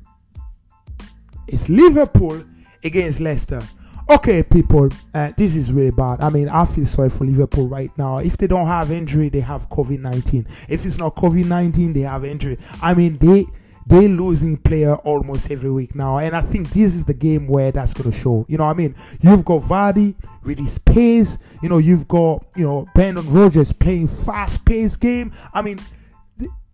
is 1.46 1.68
Liverpool 1.68 2.42
against 2.82 3.20
Leicester. 3.20 3.62
Okay, 4.08 4.42
people, 4.42 4.88
uh, 5.14 5.30
this 5.36 5.54
is 5.54 5.72
really 5.72 5.92
bad. 5.92 6.20
I 6.20 6.30
mean, 6.30 6.48
I 6.48 6.64
feel 6.64 6.86
sorry 6.86 7.10
for 7.10 7.24
Liverpool 7.24 7.68
right 7.68 7.96
now. 7.96 8.18
If 8.18 8.38
they 8.38 8.48
don't 8.48 8.66
have 8.66 8.90
injury, 8.90 9.28
they 9.28 9.40
have 9.40 9.68
COVID 9.68 10.00
19. 10.00 10.46
If 10.68 10.84
it's 10.84 10.98
not 10.98 11.14
COVID 11.14 11.46
19, 11.46 11.92
they 11.92 12.00
have 12.00 12.24
injury. 12.24 12.58
I 12.82 12.94
mean, 12.94 13.18
they 13.18 13.44
they 13.86 14.08
losing 14.08 14.56
player 14.56 14.94
almost 14.96 15.50
every 15.50 15.70
week 15.70 15.94
now. 15.94 16.18
And 16.18 16.34
I 16.34 16.40
think 16.40 16.70
this 16.70 16.94
is 16.94 17.04
the 17.04 17.14
game 17.14 17.46
where 17.46 17.70
that's 17.72 17.92
going 17.92 18.10
to 18.10 18.16
show. 18.16 18.46
You 18.48 18.58
know 18.58 18.64
what 18.64 18.72
I 18.72 18.78
mean? 18.78 18.94
You've 19.20 19.44
got 19.44 19.62
Vardy 19.62 20.14
with 20.44 20.58
his 20.58 20.78
pace. 20.78 21.38
You 21.62 21.68
know, 21.68 21.78
you've 21.78 22.08
got, 22.08 22.46
you 22.56 22.64
know, 22.64 22.88
Brendan 22.94 23.30
Rodgers 23.32 23.72
playing 23.72 24.08
fast 24.08 24.64
paced 24.64 25.00
game. 25.00 25.32
I 25.52 25.62
mean, 25.62 25.78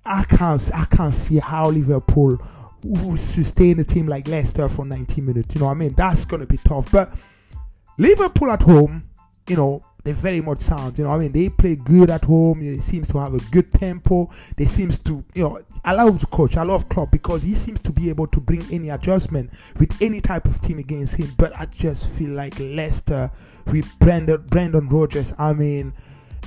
I 0.07 0.25
can't, 0.25 0.71
I 0.75 0.85
can't 0.85 1.15
see 1.15 1.39
how 1.39 1.71
Liverpool 1.71 2.39
will 2.83 3.17
sustain 3.17 3.81
a 3.81 3.85
team 3.85 4.07
like 4.07 4.29
Leicester 4.29 4.69
for 4.69 4.85
90 4.85 5.21
minutes. 5.21 5.55
You 5.55 5.61
know 5.61 5.67
what 5.67 5.73
I 5.73 5.75
mean? 5.75 5.95
That's 5.95 6.25
to 6.25 6.47
be 6.47 6.59
tough. 6.59 6.91
But 6.91 7.13
Liverpool 7.99 8.51
at 8.51 8.63
home, 8.63 9.09
you 9.49 9.57
know, 9.57 9.85
they're 10.05 10.15
very 10.15 10.41
much 10.41 10.61
sound. 10.61 10.97
You 10.99 11.05
know, 11.05 11.11
I 11.11 11.19
mean, 11.19 11.33
they 11.33 11.49
play 11.49 11.75
good 11.75 12.11
at 12.11 12.25
home. 12.25 12.63
It 12.63 12.81
seems 12.81 13.09
to 13.11 13.19
have 13.19 13.35
a 13.35 13.41
good 13.51 13.73
tempo. 13.73 14.31
They 14.57 14.65
seems 14.65 15.01
to, 15.01 15.25
you 15.35 15.43
know, 15.43 15.61
I 15.85 15.95
love 15.95 16.21
the 16.21 16.27
coach. 16.27 16.57
I 16.57 16.63
love 16.63 16.89
Klopp 16.89 17.11
because 17.11 17.43
he 17.43 17.55
seems 17.55 17.81
to 17.81 17.93
be 17.93 18.09
able 18.09 18.29
to 18.29 18.41
bring 18.41 18.65
any 18.71 18.91
adjustment 18.91 19.51
with 19.81 20.01
any 20.01 20.21
type 20.21 20.45
of 20.45 20.61
team 20.61 20.79
against 20.79 21.17
him. 21.17 21.33
But 21.37 21.59
I 21.59 21.67
just 21.67 22.17
feel 22.17 22.31
like 22.31 22.57
Leicester 22.61 23.33
with 23.67 23.99
Brandon 23.99 24.45
Brendan 24.47 24.89
Rodgers. 24.89 25.35
I 25.39 25.53
mean, 25.53 25.93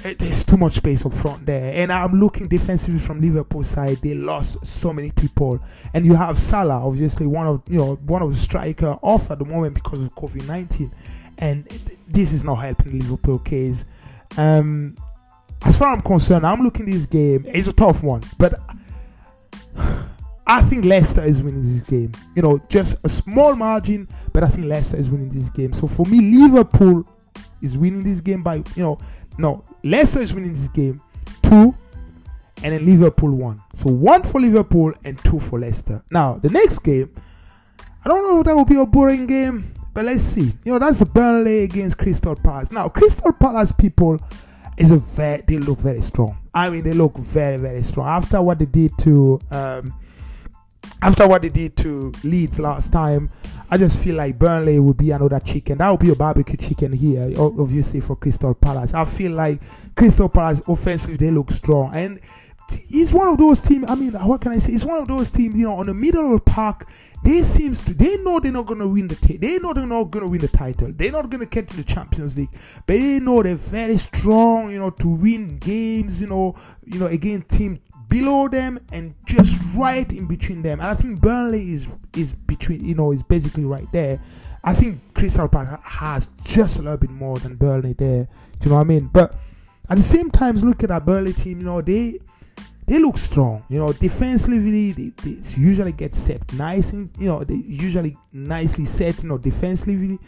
there's 0.04 0.44
too 0.44 0.58
much 0.58 0.74
space 0.74 1.06
up 1.06 1.14
front 1.14 1.46
there. 1.46 1.74
And 1.76 1.92
I'm 1.92 2.20
looking 2.20 2.48
defensively 2.48 3.00
from 3.00 3.22
Liverpool 3.22 3.64
side. 3.64 3.98
They 3.98 4.14
lost 4.14 4.66
so 4.66 4.94
many 4.94 5.12
people, 5.12 5.60
and 5.94 6.06
you 6.06 6.16
have 6.16 6.38
Salah, 6.38 6.86
obviously 6.86 7.28
one 7.28 7.48
of 7.48 7.62
you 7.68 7.80
know 7.80 7.96
one 8.06 8.22
of 8.22 8.30
the 8.30 8.36
striker 8.36 8.98
off 9.02 9.32
at 9.32 9.40
the 9.40 9.46
moment 9.46 9.76
because 9.76 10.06
of 10.06 10.16
COVID 10.16 10.48
nineteen, 10.48 10.92
and 11.38 11.68
this 12.08 12.34
is 12.34 12.44
not 12.44 12.56
helping 12.56 13.00
Liverpool 13.00 13.40
case. 13.40 13.86
Um, 14.38 14.96
as 15.66 15.78
far 15.78 15.92
as 15.92 15.98
I'm 15.98 16.02
concerned, 16.04 16.46
I'm 16.46 16.62
looking 16.62 16.86
this 16.86 17.06
game. 17.06 17.46
It's 17.48 17.68
a 17.68 17.74
tough 17.74 18.02
one, 18.04 18.24
but 18.38 18.60
I 20.48 20.62
think 20.62 20.86
Leicester 20.86 21.24
is 21.24 21.44
winning 21.44 21.62
this 21.62 21.82
game. 21.82 22.14
You 22.36 22.42
know, 22.42 22.60
just 22.70 22.98
a 23.04 23.10
small 23.10 23.56
margin, 23.56 24.08
but 24.34 24.44
I 24.44 24.48
think 24.48 24.68
Leicester 24.68 24.98
is 24.98 25.12
winning 25.12 25.30
this 25.30 25.50
game. 25.50 25.74
So 25.74 25.88
for 25.88 26.06
me, 26.06 26.22
Liverpool 26.22 27.06
is 27.62 27.78
winning 27.78 28.04
this 28.04 28.22
game 28.22 28.44
by 28.44 28.56
you 28.56 28.84
know, 28.84 29.00
no, 29.38 29.64
Leicester 29.84 30.20
is 30.20 30.34
winning 30.34 30.54
this 30.54 30.68
game 30.70 31.02
two, 31.42 31.76
and 32.64 32.74
then 32.74 32.86
Liverpool 32.86 33.32
one. 33.36 33.62
So 33.74 33.90
one 33.90 34.24
for 34.24 34.42
Liverpool 34.42 34.94
and 35.04 35.18
two 35.24 35.40
for 35.40 35.60
Leicester. 35.60 36.04
Now 36.12 36.36
the 36.36 36.50
next 36.50 36.80
game, 36.80 37.14
I 38.04 38.10
don't 38.10 38.24
know 38.24 38.40
if 38.40 38.46
that 38.46 38.56
will 38.56 38.66
be 38.66 38.80
a 38.80 38.86
boring 38.86 39.28
game, 39.28 39.74
but 39.94 40.06
let's 40.06 40.24
see. 40.24 40.54
You 40.64 40.74
know, 40.74 40.80
that's 40.80 41.04
Burnley 41.04 41.64
against 41.64 41.98
Crystal 41.98 42.36
Palace. 42.36 42.72
Now 42.72 42.88
Crystal 42.90 43.34
Palace 43.34 43.72
people 43.72 44.20
is 44.78 44.92
a 44.92 44.98
very 44.98 45.44
they 45.48 45.58
look 45.58 45.80
very 45.80 46.02
strong. 46.02 46.38
I 46.54 46.70
mean, 46.70 46.84
they 46.84 46.94
look 46.94 47.18
very 47.18 47.58
very 47.58 47.84
strong 47.84 48.08
after 48.08 48.42
what 48.42 48.60
they 48.60 48.66
did 48.66 48.98
to. 49.00 49.40
Um, 49.52 49.94
after 51.02 51.28
what 51.28 51.42
they 51.42 51.50
did 51.50 51.78
to 51.78 52.12
Leeds 52.24 52.60
last 52.60 52.92
time, 52.92 53.30
I 53.72 53.78
just 53.78 54.04
feel 54.04 54.16
like 54.16 54.38
Burnley 54.40 54.80
would 54.80 54.98
be 54.98 55.12
another 55.12 55.40
chicken. 55.40 55.78
That 55.78 55.90
would 55.90 56.00
be 56.00 56.10
a 56.10 56.16
barbecue 56.16 56.58
chicken 56.58 56.92
here, 56.92 57.32
obviously 57.38 58.02
for 58.02 58.16
Crystal 58.16 58.54
Palace. 58.54 58.94
I 58.94 59.06
feel 59.06 59.32
like 59.34 59.62
Crystal 59.96 60.28
Palace 60.28 60.62
offensively 60.68 61.18
they 61.18 61.32
look 61.32 61.52
strong, 61.52 61.92
and 61.94 62.20
he's 62.90 63.14
one 63.14 63.28
of 63.28 63.38
those 63.38 63.62
teams. 63.62 63.86
I 63.88 63.96
mean, 63.96 64.14
what 64.14 64.42
can 64.42 64.52
I 64.52 64.58
say? 64.58 64.74
It's 64.74 64.86
one 64.86 65.02
of 65.02 65.08
those 65.08 65.30
teams. 65.30 65.58
You 65.58 65.66
know, 65.66 65.76
on 65.76 65.86
the 65.86 65.94
middle 65.94 66.34
of 66.34 66.44
the 66.44 66.52
park, 66.52 66.90
they 67.24 67.42
seems 67.42 67.82
to 67.82 67.94
they 67.94 68.18
know 68.18 68.40
they're 68.40 68.52
not 68.52 68.66
gonna 68.66 68.88
win 68.88 69.08
the 69.08 69.16
t- 69.16 69.38
they 69.38 69.60
know 69.60 69.74
they're 69.74 69.86
not 69.86 70.06
gonna 70.06 70.28
win 70.28 70.42
the 70.42 70.48
title. 70.48 70.92
They're 70.92 71.12
not 71.12 71.30
gonna 71.30 71.46
get 71.46 71.68
to 71.70 71.78
the 71.78 71.84
Champions 71.84 72.38
League, 72.38 72.52
but 72.52 72.88
they 72.88 73.20
know 73.20 73.44
they're 73.44 73.56
very 73.56 73.98
strong. 73.98 74.72
You 74.72 74.80
know, 74.80 74.90
to 74.90 75.08
win 75.08 75.58
games. 75.60 76.22
You 76.22 76.28
know, 76.28 76.56
you 76.86 77.00
know 77.00 77.08
against 77.08 77.50
team 77.50 77.80
below 78.10 78.48
them 78.48 78.80
and 78.92 79.14
just 79.26 79.58
right 79.78 80.12
in 80.12 80.28
between 80.28 80.62
them. 80.62 80.80
And 80.80 80.90
I 80.90 80.96
think 80.96 81.22
Burnley 81.22 81.72
is 81.72 81.88
is 82.16 82.34
between, 82.34 82.84
you 82.84 82.96
know, 82.96 83.12
is 83.12 83.24
basically 83.24 83.66
right 83.66 83.88
there. 83.92 84.20
I 84.64 84.74
think 84.74 85.00
Crystal 85.14 85.48
Palace 85.48 85.80
has 85.84 86.30
just 86.44 86.80
a 86.80 86.82
little 86.82 86.98
bit 86.98 87.12
more 87.12 87.40
than 87.40 87.56
Burnley 87.56 87.94
there. 87.94 88.28
Do 88.60 88.66
you 88.66 88.70
know 88.72 88.76
what 88.76 88.82
I 88.82 88.86
mean? 88.86 89.08
But 89.08 89.34
at 89.90 89.98
the 89.98 90.04
same 90.04 90.30
time, 90.30 90.56
look 90.58 90.84
at 90.84 90.90
that 90.90 91.06
Burnley 91.06 91.34
team. 91.34 91.60
You 91.60 91.66
know, 91.66 91.82
they 91.82 92.18
they 92.88 93.00
look 93.00 93.18
strong. 93.18 93.64
You 93.70 93.80
know, 93.80 93.94
defensively, 93.94 94.92
they, 94.92 95.12
they 95.24 95.38
usually 95.56 95.92
get 95.92 96.16
set 96.16 96.52
nice. 96.54 96.92
And, 96.92 97.10
you 97.18 97.28
know, 97.28 97.44
they 97.44 97.56
usually 97.56 98.18
nicely 98.34 98.86
set. 98.86 99.24
You 99.24 99.30
know, 99.30 99.38
defensively, 99.38 100.20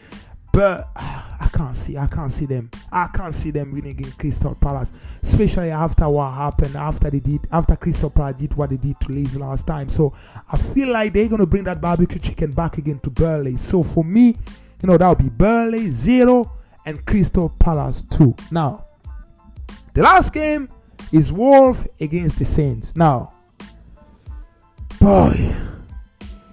but 0.51 0.89
ah, 0.95 1.37
I 1.41 1.47
can't 1.47 1.75
see. 1.75 1.97
I 1.97 2.07
can't 2.07 2.31
see 2.31 2.45
them. 2.45 2.69
I 2.91 3.07
can't 3.13 3.33
see 3.33 3.51
them 3.51 3.71
winning 3.71 3.91
against 3.91 4.17
Crystal 4.19 4.55
Palace, 4.55 4.91
especially 5.23 5.71
after 5.71 6.07
what 6.09 6.31
happened 6.31 6.75
after 6.75 7.09
they 7.09 7.19
did 7.19 7.47
after 7.51 7.75
Crystal 7.75 8.09
Palace 8.09 8.35
did 8.35 8.53
what 8.55 8.69
they 8.69 8.77
did 8.77 8.99
to 9.01 9.11
Leeds 9.11 9.37
last 9.37 9.65
time. 9.67 9.89
So 9.89 10.13
I 10.51 10.57
feel 10.57 10.91
like 10.91 11.13
they're 11.13 11.29
gonna 11.29 11.45
bring 11.45 11.63
that 11.65 11.81
barbecue 11.81 12.19
chicken 12.19 12.51
back 12.51 12.77
again 12.77 12.99
to 12.99 13.09
Burnley. 13.09 13.57
So 13.57 13.83
for 13.83 14.03
me, 14.03 14.37
you 14.81 14.87
know 14.87 14.97
that'll 14.97 15.15
be 15.15 15.29
Burnley 15.29 15.89
zero 15.89 16.51
and 16.85 17.05
Crystal 17.05 17.49
Palace 17.49 18.03
two. 18.03 18.35
Now, 18.51 18.85
the 19.93 20.01
last 20.01 20.33
game 20.33 20.69
is 21.11 21.31
Wolf 21.31 21.87
against 21.99 22.37
the 22.39 22.45
Saints. 22.45 22.95
Now, 22.95 23.33
boy, 24.99 25.31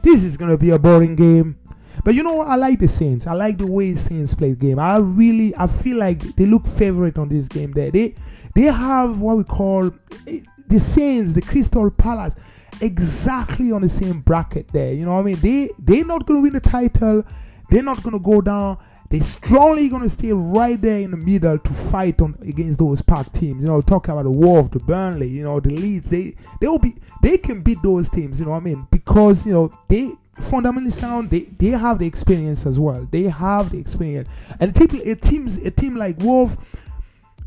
this 0.02 0.24
is 0.24 0.36
gonna 0.36 0.58
be 0.58 0.70
a 0.70 0.78
boring 0.78 1.16
game. 1.16 1.56
But 2.04 2.14
you 2.14 2.22
know 2.22 2.34
what? 2.34 2.48
I 2.48 2.56
like 2.56 2.78
the 2.78 2.88
Saints. 2.88 3.26
I 3.26 3.32
like 3.32 3.58
the 3.58 3.66
way 3.66 3.94
Saints 3.94 4.34
play 4.34 4.50
the 4.50 4.56
game. 4.56 4.78
I 4.78 4.98
really, 4.98 5.54
I 5.56 5.66
feel 5.66 5.98
like 5.98 6.20
they 6.36 6.46
look 6.46 6.66
favorite 6.66 7.18
on 7.18 7.28
this 7.28 7.48
game. 7.48 7.72
There, 7.72 7.90
they, 7.90 8.14
they 8.54 8.62
have 8.62 9.20
what 9.20 9.36
we 9.36 9.44
call 9.44 9.88
eh, 10.26 10.40
the 10.68 10.78
Saints, 10.78 11.34
the 11.34 11.42
Crystal 11.42 11.90
Palace, 11.90 12.34
exactly 12.80 13.72
on 13.72 13.82
the 13.82 13.88
same 13.88 14.20
bracket. 14.20 14.68
There, 14.68 14.92
you 14.92 15.04
know 15.04 15.14
what 15.14 15.20
I 15.20 15.24
mean? 15.24 15.40
They, 15.40 15.70
they're 15.78 16.04
not 16.04 16.26
gonna 16.26 16.40
win 16.40 16.52
the 16.52 16.60
title. 16.60 17.24
They're 17.70 17.82
not 17.82 18.02
gonna 18.02 18.20
go 18.20 18.40
down. 18.40 18.78
They're 19.10 19.20
strongly 19.20 19.88
gonna 19.88 20.08
stay 20.08 20.32
right 20.32 20.80
there 20.80 21.00
in 21.00 21.10
the 21.10 21.16
middle 21.16 21.58
to 21.58 21.72
fight 21.72 22.20
on 22.20 22.36
against 22.42 22.78
those 22.78 23.00
pack 23.00 23.32
teams. 23.32 23.62
You 23.62 23.68
know, 23.68 23.80
talking 23.80 24.12
about 24.12 24.24
the 24.24 24.30
Wolves, 24.30 24.68
the 24.70 24.80
Burnley, 24.80 25.28
you 25.28 25.44
know, 25.44 25.60
the 25.60 25.70
Leeds. 25.70 26.10
They, 26.10 26.34
they 26.60 26.68
will 26.68 26.78
be, 26.78 26.94
they 27.22 27.38
can 27.38 27.62
beat 27.62 27.82
those 27.82 28.10
teams. 28.10 28.38
You 28.38 28.46
know 28.46 28.52
what 28.52 28.58
I 28.58 28.64
mean? 28.64 28.86
Because 28.90 29.46
you 29.46 29.52
know 29.52 29.72
they 29.88 30.12
fundamentally 30.40 30.90
sound. 30.90 31.30
They 31.30 31.40
they 31.40 31.68
have 31.70 31.98
the 31.98 32.06
experience 32.06 32.66
as 32.66 32.78
well. 32.78 33.06
They 33.10 33.24
have 33.24 33.70
the 33.70 33.78
experience, 33.78 34.52
and 34.60 34.70
a 34.70 34.72
team 34.72 35.00
a 35.04 35.14
teams 35.14 35.56
a 35.64 35.70
team 35.70 35.96
like 35.96 36.18
Wolf. 36.18 36.56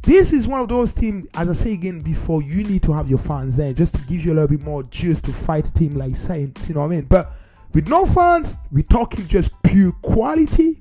This 0.03 0.33
is 0.33 0.47
one 0.47 0.61
of 0.61 0.67
those 0.67 0.95
teams, 0.95 1.27
as 1.35 1.47
I 1.47 1.53
say 1.53 1.73
again 1.73 2.01
before, 2.01 2.41
you 2.41 2.63
need 2.63 2.81
to 2.83 2.91
have 2.93 3.07
your 3.07 3.19
fans 3.19 3.55
there 3.55 3.71
just 3.71 3.93
to 3.95 4.01
give 4.01 4.25
you 4.25 4.33
a 4.33 4.35
little 4.35 4.47
bit 4.47 4.61
more 4.61 4.81
juice 4.81 5.21
to 5.21 5.31
fight 5.31 5.67
a 5.67 5.73
team 5.73 5.95
like 5.95 6.15
Saints. 6.15 6.67
You 6.67 6.75
know 6.75 6.81
what 6.81 6.87
I 6.87 6.89
mean? 6.89 7.03
But 7.03 7.31
with 7.71 7.87
no 7.87 8.07
fans, 8.07 8.57
we're 8.71 8.81
talking 8.81 9.27
just 9.27 9.51
pure 9.61 9.91
quality. 10.01 10.79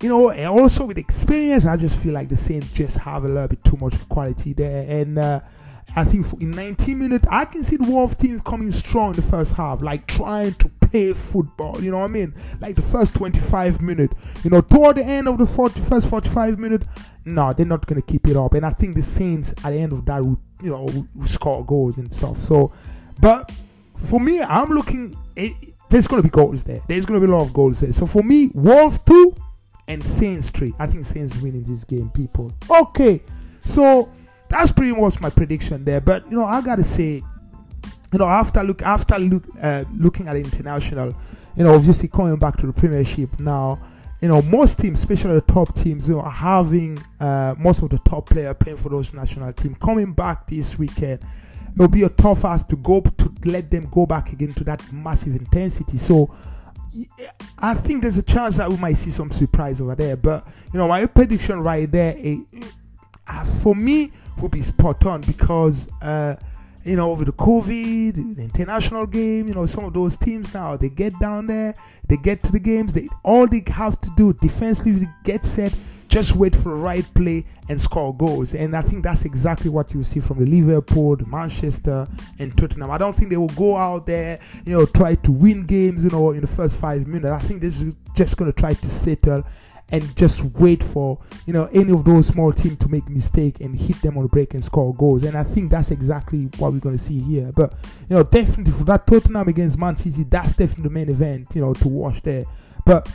You 0.00 0.08
know, 0.08 0.30
and 0.30 0.46
also 0.46 0.86
with 0.86 0.96
experience, 0.96 1.66
I 1.66 1.76
just 1.76 2.02
feel 2.02 2.14
like 2.14 2.30
the 2.30 2.36
Saints 2.36 2.70
just 2.72 2.96
have 2.98 3.24
a 3.24 3.28
little 3.28 3.48
bit 3.48 3.62
too 3.62 3.76
much 3.76 4.08
quality 4.08 4.52
there, 4.52 4.86
and. 4.88 5.18
Uh, 5.18 5.40
I 5.96 6.04
think 6.04 6.26
in 6.42 6.50
19 6.50 6.98
minutes, 6.98 7.26
I 7.30 7.44
can 7.44 7.62
see 7.62 7.76
the 7.76 7.84
Wolf 7.84 8.18
teams 8.18 8.40
coming 8.40 8.70
strong 8.72 9.10
in 9.10 9.16
the 9.16 9.22
first 9.22 9.54
half, 9.54 9.80
like 9.80 10.06
trying 10.06 10.54
to 10.54 10.68
play 10.94 11.12
football. 11.12 11.82
You 11.82 11.90
know 11.90 11.98
what 11.98 12.04
I 12.04 12.08
mean? 12.08 12.34
Like 12.60 12.76
the 12.76 12.82
first 12.82 13.16
25 13.16 13.82
minutes. 13.82 14.44
You 14.44 14.50
know, 14.50 14.60
toward 14.60 14.96
the 14.96 15.04
end 15.04 15.26
of 15.26 15.38
the 15.38 15.46
40, 15.46 15.80
first 15.80 16.08
45 16.08 16.58
minutes, 16.58 16.86
no, 17.24 17.52
they're 17.52 17.66
not 17.66 17.86
to 18.00 18.06
keep 18.06 18.28
it 18.28 18.36
up. 18.36 18.54
And 18.54 18.64
I 18.64 18.70
think 18.70 18.94
the 18.94 19.02
Saints 19.02 19.52
at 19.64 19.70
the 19.70 19.78
end 19.78 19.92
of 19.92 20.04
that 20.06 20.24
would, 20.24 20.38
you 20.62 20.70
know, 20.70 20.84
would 21.14 21.28
score 21.28 21.64
goals 21.64 21.98
and 21.98 22.12
stuff. 22.12 22.36
So, 22.36 22.72
but 23.20 23.50
for 23.96 24.20
me, 24.20 24.40
I'm 24.40 24.70
looking. 24.70 25.16
It, 25.36 25.54
there's 25.90 26.06
to 26.22 26.22
be 26.22 26.28
goals 26.30 26.64
there. 26.64 26.80
There's 26.88 27.06
to 27.20 27.26
be 27.26 27.32
a 27.32 27.36
lot 27.36 27.42
of 27.42 27.52
goals 27.52 27.80
there. 27.80 27.92
So 27.92 28.06
for 28.06 28.22
me, 28.22 28.50
Wolves 28.54 28.98
two 29.00 29.34
and 29.88 30.04
Saints 30.06 30.50
three. 30.50 30.72
I 30.78 30.86
think 30.86 31.04
Saints 31.04 31.36
winning 31.40 31.64
this 31.64 31.84
game, 31.84 32.10
people. 32.10 32.52
Okay, 32.70 33.22
so 33.64 34.12
that's 34.48 34.70
pretty 34.70 34.98
much 34.98 35.20
my 35.20 35.30
prediction 35.30 35.84
there. 35.84 36.00
But 36.00 36.24
you 36.30 36.36
know, 36.36 36.44
I 36.44 36.60
gotta 36.60 36.84
say, 36.84 37.22
you 38.14 38.18
know, 38.18 38.28
after 38.28 38.62
look 38.62 38.80
after 38.82 39.18
look 39.18 39.42
uh, 39.60 39.82
looking 39.96 40.28
at 40.28 40.36
international, 40.36 41.16
you 41.56 41.64
know, 41.64 41.74
obviously 41.74 42.08
coming 42.08 42.36
back 42.36 42.56
to 42.58 42.64
the 42.64 42.72
Premiership 42.72 43.40
now, 43.40 43.76
you 44.22 44.28
know, 44.28 44.40
most 44.40 44.78
teams, 44.78 45.00
especially 45.00 45.34
the 45.34 45.40
top 45.40 45.74
teams, 45.74 46.08
you 46.08 46.14
know, 46.14 46.20
are 46.20 46.30
having 46.30 46.96
uh, 47.18 47.56
most 47.58 47.82
of 47.82 47.90
the 47.90 47.98
top 47.98 48.30
player 48.30 48.54
playing 48.54 48.78
for 48.78 48.88
those 48.88 49.12
national 49.12 49.52
team 49.52 49.74
coming 49.74 50.12
back 50.12 50.46
this 50.46 50.78
weekend. 50.78 51.18
It'll 51.74 51.88
be 51.88 52.04
a 52.04 52.08
tough 52.08 52.44
ask 52.44 52.68
to 52.68 52.76
go 52.76 53.00
to 53.00 53.32
let 53.46 53.68
them 53.68 53.88
go 53.90 54.06
back 54.06 54.32
again 54.32 54.54
to 54.54 54.64
that 54.64 54.80
massive 54.92 55.34
intensity. 55.34 55.96
So. 55.96 56.32
I 57.58 57.74
think 57.74 58.02
there's 58.02 58.18
a 58.18 58.22
chance 58.22 58.56
that 58.58 58.70
we 58.70 58.76
might 58.76 58.92
see 58.92 59.10
some 59.10 59.32
surprise 59.32 59.80
over 59.80 59.96
there, 59.96 60.16
but 60.16 60.46
you 60.72 60.78
know 60.78 60.86
my 60.86 61.04
prediction 61.06 61.58
right 61.58 61.90
there, 61.90 62.14
it, 62.16 62.38
uh, 63.26 63.44
for 63.44 63.74
me, 63.74 64.12
will 64.40 64.48
be 64.48 64.62
spot 64.62 65.04
on 65.04 65.22
because 65.22 65.88
uh, 66.00 66.36
you 66.84 66.96
know 66.96 67.10
over 67.10 67.24
the 67.24 67.32
COVID, 67.32 68.36
the 68.36 68.42
international 68.42 69.06
game, 69.06 69.48
you 69.48 69.54
know 69.54 69.66
some 69.66 69.84
of 69.84 69.94
those 69.94 70.16
teams 70.16 70.52
now 70.54 70.76
they 70.76 70.88
get 70.88 71.18
down 71.18 71.46
there, 71.46 71.74
they 72.08 72.16
get 72.16 72.40
to 72.42 72.52
the 72.52 72.60
games, 72.60 72.94
they 72.94 73.08
all 73.22 73.46
they 73.46 73.62
have 73.68 74.00
to 74.00 74.10
do 74.16 74.32
defensively 74.34 75.06
get 75.24 75.44
set, 75.46 75.74
just 76.08 76.36
wait 76.36 76.54
for 76.54 76.68
the 76.70 76.76
right 76.76 77.06
play 77.14 77.44
and 77.68 77.80
score 77.80 78.14
goals. 78.14 78.54
And 78.54 78.76
I 78.76 78.82
think 78.82 79.02
that's 79.02 79.24
exactly 79.24 79.70
what 79.70 79.92
you 79.94 80.04
see 80.04 80.20
from 80.20 80.38
the 80.38 80.46
Liverpool, 80.46 81.16
the 81.16 81.26
Manchester, 81.26 82.06
and 82.38 82.56
Tottenham. 82.56 82.90
I 82.90 82.98
don't 82.98 83.14
think 83.14 83.30
they 83.30 83.36
will 83.36 83.48
go 83.48 83.76
out 83.76 84.06
there, 84.06 84.38
you 84.64 84.76
know, 84.78 84.86
try 84.86 85.16
to 85.16 85.32
win 85.32 85.66
games, 85.66 86.04
you 86.04 86.10
know, 86.10 86.30
in 86.30 86.42
the 86.42 86.46
first 86.46 86.80
five 86.80 87.06
minutes. 87.06 87.26
I 87.26 87.38
think 87.38 87.64
is 87.64 87.96
just 88.14 88.36
going 88.36 88.52
to 88.52 88.56
try 88.56 88.74
to 88.74 88.90
settle 88.90 89.44
and 89.90 90.16
just 90.16 90.44
wait 90.56 90.82
for 90.82 91.18
you 91.46 91.52
know 91.52 91.68
any 91.72 91.92
of 91.92 92.04
those 92.04 92.28
small 92.28 92.52
teams 92.52 92.78
to 92.78 92.88
make 92.88 93.08
mistake 93.08 93.60
and 93.60 93.76
hit 93.76 94.00
them 94.02 94.16
on 94.16 94.24
the 94.24 94.28
break 94.28 94.54
and 94.54 94.64
score 94.64 94.94
goals. 94.94 95.24
And 95.24 95.36
I 95.36 95.42
think 95.42 95.70
that's 95.70 95.90
exactly 95.90 96.44
what 96.58 96.72
we're 96.72 96.80
going 96.80 96.96
to 96.96 97.02
see 97.02 97.20
here. 97.20 97.52
But 97.54 97.74
you 98.08 98.16
know, 98.16 98.22
definitely 98.22 98.72
for 98.72 98.84
that 98.84 99.06
Tottenham 99.06 99.48
against 99.48 99.78
Man 99.78 99.96
City, 99.96 100.24
that's 100.24 100.54
definitely 100.54 100.84
the 100.84 100.90
main 100.90 101.10
event. 101.10 101.48
You 101.54 101.62
know, 101.62 101.74
to 101.74 101.88
watch 101.88 102.22
there. 102.22 102.44
But 102.86 103.08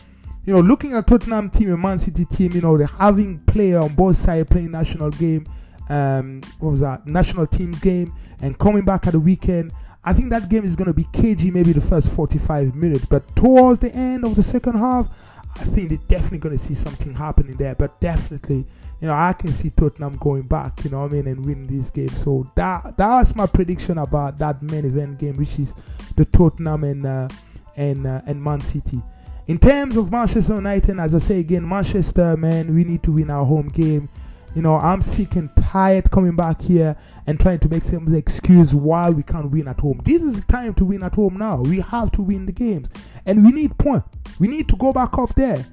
you 0.46 0.54
know, 0.54 0.62
looking 0.62 0.94
at 0.94 1.08
Tottenham 1.08 1.50
team 1.50 1.70
and 1.70 1.82
Man 1.82 1.98
City 1.98 2.26
team, 2.26 2.54
you 2.54 2.62
know, 2.62 2.78
they're 2.78 2.88
having 2.88 3.40
player 3.40 3.80
on 3.80 3.94
both 3.94 4.18
sides 4.18 4.50
playing 4.50 4.72
national 4.72 5.12
game. 5.12 5.48
Um, 5.90 6.42
what 6.60 6.72
was 6.72 6.82
that? 6.82 7.08
National 7.08 7.48
team 7.48 7.72
game 7.82 8.14
and 8.42 8.58
coming 8.58 8.86
back 8.86 9.08
at 9.08 9.14
the 9.14 9.20
weekend. 9.20 9.72
I 10.04 10.14
think 10.14 10.30
that 10.30 10.50
game 10.50 10.64
is 10.64 10.76
going 10.76 10.88
to 10.88 10.94
be 10.94 11.06
cagey, 11.12 11.52
maybe 11.52 11.74
the 11.74 11.82
first 11.82 12.16
45 12.16 12.74
minutes, 12.74 13.06
but 13.06 13.36
towards 13.36 13.80
the 13.80 13.94
end 13.94 14.24
of 14.24 14.36
the 14.36 14.44
second 14.44 14.78
half, 14.78 15.39
I 15.56 15.64
think 15.64 15.90
they're 15.90 15.98
definitely 16.08 16.40
going 16.40 16.58
to 16.58 16.64
see 16.64 16.74
something 16.74 17.14
happening 17.14 17.56
there. 17.58 17.76
But 17.76 18.00
definitely, 18.00 18.66
you 19.02 19.08
know, 19.08 19.14
I 19.14 19.34
can 19.34 19.52
see 19.52 19.70
Tottenham 19.72 20.18
going 20.18 20.44
back, 20.44 20.84
you 20.84 20.90
know 20.90 21.02
what 21.02 21.12
I 21.12 21.16
mean, 21.16 21.28
and 21.28 21.46
winning 21.46 21.68
this 21.68 21.90
game. 21.90 22.10
So 22.10 22.50
that 22.56 22.96
that's 22.98 23.36
my 23.36 23.46
prediction 23.46 23.98
about 23.98 24.38
that 24.38 24.62
main 24.62 24.86
event 24.86 25.20
game, 25.20 25.38
which 25.38 25.60
is 25.60 25.76
the 26.16 26.26
Tottenham 26.26 26.84
and 26.84 27.06
uh, 27.06 27.28
and 27.76 28.06
uh, 28.06 28.22
and 28.26 28.42
Man 28.42 28.62
City. 28.62 29.02
In 29.48 29.58
terms 29.58 29.98
of 29.98 30.12
Manchester 30.12 30.56
United, 30.56 31.00
as 31.00 31.16
I 31.16 31.18
say 31.18 31.40
again, 31.40 31.68
Manchester, 31.68 32.38
man, 32.38 32.76
we 32.76 32.84
need 32.84 33.02
to 33.04 33.12
win 33.12 33.32
our 33.32 33.44
home 33.44 33.70
game. 33.70 34.08
You 34.56 34.62
know, 34.62 34.76
I'm 34.76 35.02
sick 35.02 35.36
and 35.36 35.50
tired 35.56 36.10
coming 36.12 36.36
back 36.36 36.62
here 36.62 36.96
and 37.28 37.40
trying 37.40 37.60
to 37.60 37.70
make 37.70 37.84
some 37.84 38.14
excuse 38.14 38.74
why 38.76 39.10
we 39.10 39.24
can't 39.24 39.50
win 39.52 39.68
at 39.68 39.80
home. 39.80 40.02
This 40.04 40.22
is 40.22 40.42
the 40.42 40.52
time 40.52 40.74
to 40.76 40.86
win 40.86 41.04
at 41.04 41.16
home 41.16 41.38
now. 41.38 41.62
We 41.62 41.82
have 41.82 42.12
to 42.14 42.22
win 42.22 42.46
the 42.46 42.52
games, 42.52 42.90
and 43.26 43.44
we 43.44 43.52
need 43.52 43.78
point. 43.78 44.04
We 44.40 44.48
need 44.48 44.68
to 44.70 44.76
go 44.76 44.94
back 44.94 45.18
up 45.18 45.36
there. 45.36 45.66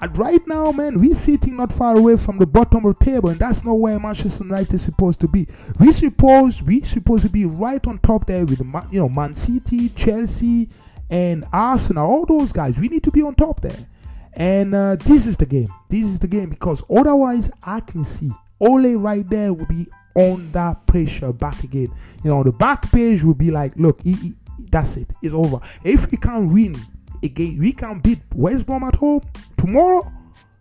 And 0.00 0.16
right 0.16 0.40
now, 0.46 0.70
man, 0.70 1.00
we're 1.00 1.14
sitting 1.14 1.56
not 1.56 1.72
far 1.72 1.96
away 1.96 2.16
from 2.16 2.38
the 2.38 2.46
bottom 2.46 2.84
of 2.84 2.98
the 2.98 3.04
table, 3.04 3.30
and 3.30 3.40
that's 3.40 3.64
not 3.64 3.74
where 3.74 3.98
Manchester 3.98 4.44
United 4.44 4.74
is 4.74 4.82
supposed 4.82 5.18
to 5.20 5.28
be. 5.28 5.46
We 5.80 5.90
suppose 5.90 6.62
we 6.62 6.80
supposed 6.82 7.24
to 7.24 7.30
be 7.30 7.46
right 7.46 7.84
on 7.86 7.98
top 7.98 8.26
there 8.26 8.44
with 8.44 8.60
you 8.92 9.00
know 9.00 9.08
Man 9.08 9.34
City, 9.34 9.88
Chelsea, 9.90 10.68
and 11.10 11.44
Arsenal. 11.52 12.08
All 12.08 12.26
those 12.26 12.52
guys, 12.52 12.78
we 12.78 12.88
need 12.88 13.02
to 13.04 13.10
be 13.10 13.22
on 13.22 13.34
top 13.34 13.60
there. 13.60 13.86
And 14.34 14.72
uh, 14.72 14.96
this 14.96 15.26
is 15.26 15.36
the 15.36 15.46
game. 15.46 15.68
This 15.88 16.04
is 16.04 16.20
the 16.20 16.28
game 16.28 16.50
because 16.50 16.84
otherwise, 16.88 17.50
I 17.64 17.80
can 17.80 18.04
see 18.04 18.30
Ole 18.60 18.94
right 18.94 19.28
there 19.28 19.52
will 19.52 19.66
be 19.66 19.88
under 20.14 20.76
pressure 20.86 21.32
back 21.32 21.64
again. 21.64 21.92
You 22.22 22.30
know, 22.30 22.44
the 22.44 22.52
back 22.52 22.90
page 22.92 23.24
will 23.24 23.34
be 23.34 23.50
like, 23.50 23.72
look, 23.76 24.00
he, 24.02 24.12
he, 24.14 24.34
that's 24.70 24.96
it. 24.96 25.10
It's 25.22 25.34
over. 25.34 25.60
If 25.84 26.10
we 26.10 26.16
can't 26.16 26.52
win 26.52 26.80
again, 27.22 27.58
we 27.58 27.72
can 27.72 28.00
beat 28.00 28.20
West 28.34 28.66
Brom 28.66 28.84
at 28.84 28.94
home 28.94 29.22
tomorrow. 29.56 30.02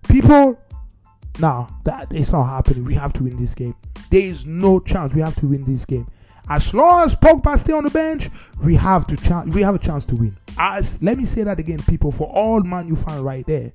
People, 0.08 0.60
now 1.40 1.70
that 1.84 2.12
it's 2.14 2.32
not 2.32 2.46
happening. 2.46 2.84
We 2.86 2.96
have 2.96 3.14
to 3.14 3.24
win 3.24 3.38
this 3.38 3.54
game. 3.54 3.76
There 4.10 4.22
is 4.22 4.46
no 4.46 4.80
chance. 4.80 5.14
We 5.14 5.22
have 5.22 5.36
to 5.38 5.48
win 5.48 5.64
this 5.64 5.86
game. 5.86 6.08
As 6.50 6.74
long 6.74 7.06
as 7.06 7.16
Pogba 7.16 7.58
stay 7.58 7.74
on 7.74 7.84
the 7.84 7.90
bench, 7.90 8.30
we 8.64 8.76
have 8.76 9.06
to 9.08 9.18
chance. 9.18 9.54
We 9.54 9.62
have 9.62 9.76
a 9.76 9.80
chance 9.80 10.06
to 10.06 10.16
win. 10.16 10.38
As 10.58 11.02
let 11.04 11.18
me 11.18 11.26
say 11.26 11.44
that 11.44 11.60
again, 11.60 11.80
people, 11.88 12.12
for 12.12 12.28
all 12.28 12.62
man 12.62 12.88
you 12.88 12.96
find 12.96 13.24
right 13.24 13.46
there. 13.46 13.72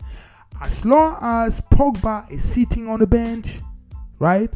As 0.61 0.85
long 0.85 1.17
as 1.21 1.61
Pogba 1.61 2.31
is 2.31 2.43
sitting 2.43 2.89
on 2.89 3.01
the 3.01 3.07
bench, 3.07 3.61
right? 4.19 4.51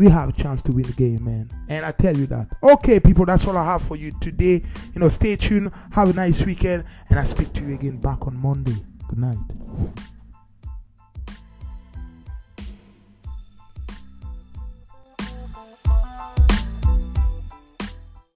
We 0.00 0.08
have 0.08 0.30
a 0.30 0.32
chance 0.32 0.62
to 0.62 0.72
win 0.72 0.86
the 0.86 0.94
game, 0.94 1.26
man. 1.26 1.50
And 1.68 1.84
I 1.84 1.92
tell 1.92 2.16
you 2.16 2.26
that. 2.28 2.48
Okay, 2.62 3.00
people, 3.00 3.26
that's 3.26 3.46
all 3.46 3.58
I 3.58 3.66
have 3.66 3.82
for 3.82 3.96
you 3.96 4.12
today. 4.18 4.62
You 4.94 5.00
know, 5.00 5.10
stay 5.10 5.36
tuned. 5.36 5.70
Have 5.92 6.08
a 6.08 6.14
nice 6.14 6.46
weekend, 6.46 6.86
and 7.10 7.18
I 7.18 7.24
speak 7.24 7.52
to 7.52 7.64
you 7.66 7.74
again 7.74 7.98
back 7.98 8.26
on 8.26 8.34
Monday. 8.34 8.76
Good 9.08 9.18
night. 9.18 9.36